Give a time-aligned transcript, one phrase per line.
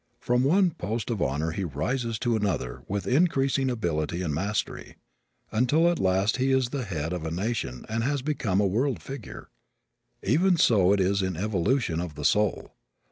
[0.19, 4.95] From one post of honor he rises to another with increasing ability and mastery,
[5.51, 8.99] until at last he is the head of a nation and has become a world
[8.99, 9.51] figure.
[10.23, 12.71] Even so it is in the evolution of the soul.